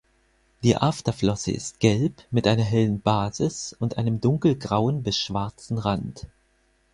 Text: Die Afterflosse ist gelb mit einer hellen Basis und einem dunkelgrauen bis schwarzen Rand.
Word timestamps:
Die 0.63 0.77
Afterflosse 0.77 1.51
ist 1.51 1.79
gelb 1.79 2.23
mit 2.31 2.47
einer 2.47 2.63
hellen 2.63 3.01
Basis 3.01 3.75
und 3.79 3.99
einem 3.99 4.19
dunkelgrauen 4.19 5.03
bis 5.03 5.15
schwarzen 5.19 5.77
Rand. 5.77 6.25